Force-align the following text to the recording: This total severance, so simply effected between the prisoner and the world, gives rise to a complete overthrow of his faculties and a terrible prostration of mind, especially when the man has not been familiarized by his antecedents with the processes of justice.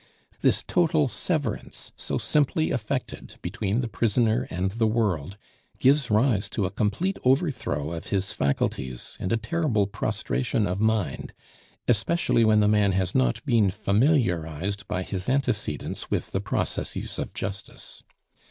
This 0.39 0.63
total 0.67 1.07
severance, 1.07 1.91
so 1.95 2.17
simply 2.17 2.71
effected 2.71 3.35
between 3.43 3.81
the 3.81 3.87
prisoner 3.87 4.47
and 4.49 4.71
the 4.71 4.87
world, 4.87 5.37
gives 5.77 6.09
rise 6.09 6.49
to 6.57 6.65
a 6.65 6.71
complete 6.71 7.17
overthrow 7.23 7.91
of 7.91 8.07
his 8.07 8.31
faculties 8.31 9.15
and 9.19 9.31
a 9.31 9.37
terrible 9.37 9.85
prostration 9.85 10.65
of 10.65 10.81
mind, 10.81 11.33
especially 11.87 12.43
when 12.43 12.61
the 12.61 12.67
man 12.67 12.93
has 12.93 13.13
not 13.13 13.45
been 13.45 13.69
familiarized 13.69 14.87
by 14.87 15.03
his 15.03 15.29
antecedents 15.29 16.09
with 16.09 16.31
the 16.31 16.41
processes 16.41 17.19
of 17.19 17.35
justice. 17.35 18.01